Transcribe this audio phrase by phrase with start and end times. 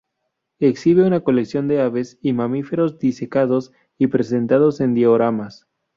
[0.57, 5.67] Exhibe una colección de aves y mamíferos disecados y presentados en dioramas.